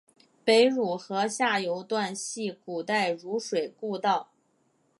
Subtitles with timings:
[0.43, 4.31] 北汝河下游段系古代汝水故道。